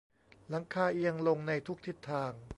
[0.49, 2.33] หลังคาเอียงลงในทุกทิศทาง